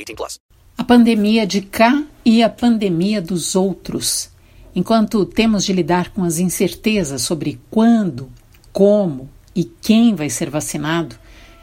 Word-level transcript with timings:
18 0.00 0.14
plus. 0.16 0.38
A 0.76 0.84
pandemia 0.84 1.46
de 1.46 1.60
cá 1.60 2.02
e 2.24 2.42
a 2.42 2.48
pandemia 2.48 3.20
dos 3.20 3.54
outros. 3.54 4.30
Enquanto 4.74 5.24
temos 5.24 5.64
de 5.64 5.72
lidar 5.72 6.10
com 6.10 6.24
as 6.24 6.38
incertezas 6.38 7.22
sobre 7.22 7.60
quando, 7.70 8.30
como 8.72 9.28
e 9.54 9.64
quem 9.64 10.14
vai 10.14 10.30
ser 10.30 10.48
vacinado, 10.48 11.16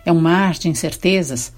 é 0.05 0.11
um 0.11 0.19
mar 0.19 0.53
de 0.53 0.69
incertezas. 0.69 1.53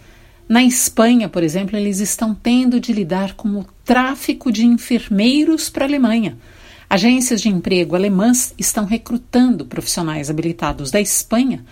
Na 0.48 0.64
Espanha, 0.64 1.28
por 1.28 1.44
exemplo, 1.44 1.76
eles 1.76 2.00
estão 2.00 2.34
tendo 2.34 2.80
de 2.80 2.94
lidar 2.94 3.34
com 3.34 3.50
o 3.60 3.66
tráfico 3.84 4.52
de 4.52 4.66
enfermeiros 4.66 5.70
para 5.70 5.86
a 5.86 5.88
Alemanha. 5.88 6.38
Agências 6.90 7.42
de 7.42 7.50
emprego 7.50 7.96
alemãs 7.96 8.54
estão 8.58 8.86
recrutando 8.86 9.66
profissionais 9.66 10.30
habilitados 10.30 10.90
da 10.90 11.00
Espanha 11.00 11.64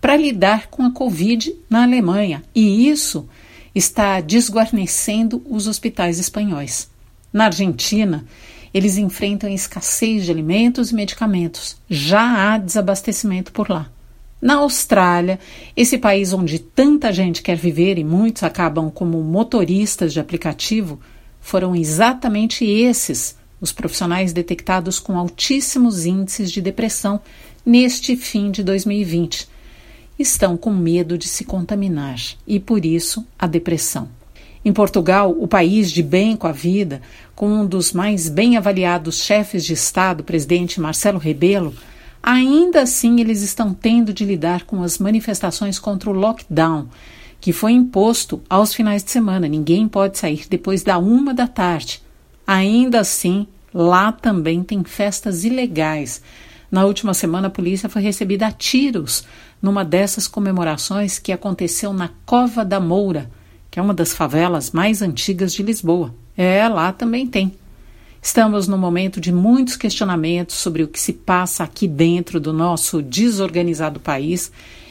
para 0.00 0.16
lidar 0.16 0.66
com 0.66 0.84
a 0.84 0.90
Covid 0.90 1.54
na 1.70 1.84
Alemanha, 1.84 2.42
e 2.54 2.88
isso 2.88 3.28
está 3.74 4.20
desguarnecendo 4.20 5.42
os 5.48 5.66
hospitais 5.66 6.18
espanhóis. 6.18 6.88
Na 7.32 7.46
Argentina, 7.46 8.24
eles 8.72 8.96
enfrentam 8.96 9.50
escassez 9.50 10.24
de 10.24 10.30
alimentos 10.30 10.90
e 10.90 10.94
medicamentos. 10.94 11.76
Já 11.88 12.54
há 12.54 12.58
desabastecimento 12.58 13.52
por 13.52 13.68
lá. 13.68 13.90
Na 14.40 14.56
Austrália, 14.56 15.40
esse 15.76 15.96
país 15.96 16.32
onde 16.32 16.58
tanta 16.58 17.12
gente 17.12 17.42
quer 17.42 17.56
viver 17.56 17.98
e 17.98 18.04
muitos 18.04 18.42
acabam 18.42 18.90
como 18.90 19.22
motoristas 19.22 20.12
de 20.12 20.20
aplicativo, 20.20 21.00
foram 21.40 21.74
exatamente 21.74 22.64
esses 22.64 23.36
os 23.60 23.72
profissionais 23.72 24.32
detectados 24.32 24.98
com 24.98 25.18
altíssimos 25.18 26.04
índices 26.04 26.52
de 26.52 26.60
depressão 26.60 27.20
neste 27.64 28.14
fim 28.14 28.50
de 28.50 28.62
2020 28.62 29.48
estão 30.18 30.56
com 30.56 30.70
medo 30.70 31.18
de 31.18 31.26
se 31.26 31.44
contaminar 31.44 32.18
e, 32.46 32.60
por 32.60 32.84
isso, 32.84 33.26
a 33.38 33.46
depressão. 33.46 34.08
Em 34.64 34.72
Portugal, 34.72 35.36
o 35.38 35.46
país 35.46 35.90
de 35.90 36.02
bem 36.02 36.36
com 36.36 36.46
a 36.46 36.52
vida, 36.52 37.02
com 37.34 37.48
um 37.48 37.66
dos 37.66 37.92
mais 37.92 38.30
bem 38.30 38.56
avaliados 38.56 39.22
chefes 39.22 39.64
de 39.64 39.74
Estado, 39.74 40.20
o 40.20 40.24
presidente 40.24 40.80
Marcelo 40.80 41.18
Rebelo, 41.18 41.74
ainda 42.22 42.82
assim 42.82 43.20
eles 43.20 43.42
estão 43.42 43.74
tendo 43.74 44.12
de 44.12 44.24
lidar 44.24 44.64
com 44.64 44.82
as 44.82 44.98
manifestações 44.98 45.78
contra 45.78 46.08
o 46.08 46.14
lockdown, 46.14 46.88
que 47.38 47.52
foi 47.52 47.72
imposto 47.72 48.40
aos 48.48 48.72
finais 48.72 49.04
de 49.04 49.10
semana. 49.10 49.46
Ninguém 49.46 49.86
pode 49.86 50.16
sair 50.16 50.46
depois 50.48 50.82
da 50.82 50.96
uma 50.96 51.34
da 51.34 51.46
tarde. 51.46 52.00
Ainda 52.46 53.00
assim, 53.00 53.46
lá 53.72 54.12
também 54.12 54.62
tem 54.62 54.82
festas 54.82 55.44
ilegais. 55.44 56.22
Na 56.74 56.84
última 56.84 57.14
semana, 57.14 57.46
a 57.46 57.50
polícia 57.50 57.88
foi 57.88 58.02
recebida 58.02 58.48
a 58.48 58.50
tiros 58.50 59.22
numa 59.62 59.84
dessas 59.84 60.26
comemorações 60.26 61.20
que 61.20 61.30
aconteceu 61.30 61.92
na 61.92 62.10
Cova 62.26 62.64
da 62.64 62.80
Moura, 62.80 63.30
que 63.70 63.78
é 63.78 63.82
uma 63.82 63.94
das 63.94 64.12
favelas 64.12 64.72
mais 64.72 65.00
antigas 65.00 65.54
de 65.54 65.62
Lisboa. 65.62 66.12
É, 66.36 66.68
lá 66.68 66.92
também 66.92 67.28
tem. 67.28 67.54
Estamos 68.20 68.66
num 68.66 68.76
momento 68.76 69.20
de 69.20 69.32
muitos 69.32 69.76
questionamentos 69.76 70.56
sobre 70.56 70.82
o 70.82 70.88
que 70.88 70.98
se 70.98 71.12
passa 71.12 71.62
aqui 71.62 71.86
dentro 71.86 72.40
do 72.40 72.52
nosso 72.52 73.00
desorganizado 73.00 74.00
país 74.00 74.50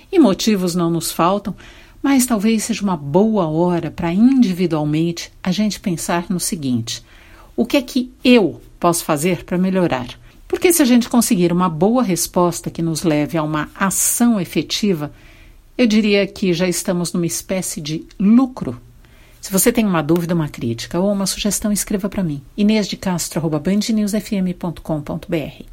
e 0.10 0.18
motivos 0.18 0.76
não 0.76 0.90
nos 0.90 1.12
faltam, 1.12 1.54
mas 2.02 2.26
talvez 2.26 2.64
seja 2.64 2.82
uma 2.82 2.96
boa 2.96 3.46
hora 3.50 3.92
para 3.92 4.14
individualmente 4.14 5.34
a 5.44 5.52
gente 5.52 5.82
pensar 5.82 6.28
no 6.30 6.40
seguinte: 6.40 7.04
o 7.58 7.66
que 7.66 7.76
é 7.76 7.82
que 7.82 8.10
eu 8.24 8.62
posso 8.80 9.04
fazer 9.04 9.44
para 9.44 9.58
melhorar? 9.58 10.23
Porque 10.54 10.72
se 10.72 10.84
a 10.84 10.86
gente 10.86 11.10
conseguir 11.10 11.52
uma 11.52 11.68
boa 11.68 12.04
resposta 12.04 12.70
que 12.70 12.84
nos 12.84 13.02
leve 13.02 13.40
a 13.40 13.44
uma 13.44 13.72
ação 13.74 14.40
efetiva, 14.40 15.12
eu 15.76 15.88
diria 15.88 16.28
que 16.28 16.54
já 16.54 16.70
estamos 16.70 17.12
numa 17.12 17.26
espécie 17.26 17.82
de 17.82 18.06
lucro. 18.20 18.80
Se 19.42 19.52
você 19.52 19.72
tem 19.72 19.84
uma 19.84 20.04
dúvida, 20.04 20.36
uma 20.36 20.48
crítica 20.48 21.00
ou 21.00 21.12
uma 21.12 21.26
sugestão, 21.26 21.72
escreva 21.72 22.08
para 22.08 22.24
mim. 22.24 22.40
Inês 22.56 22.88
de 22.88 22.96
Castro@bandnewsfm.com.br. 22.96 25.73